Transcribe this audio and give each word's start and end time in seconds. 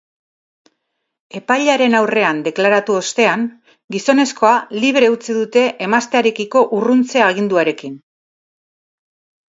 Epailearen 1.39 1.95
aurrean 1.97 2.39
deklaratu 2.47 2.95
ostean, 3.01 3.45
gizonezkoa 3.97 4.55
libre 4.87 5.13
utzi 5.17 5.37
dute 5.41 5.67
emaztearekiko 5.89 6.67
urruntze 6.79 7.25
aginduarekin. 7.31 8.01